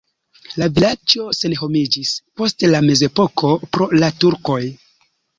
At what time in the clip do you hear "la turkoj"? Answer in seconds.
4.05-4.59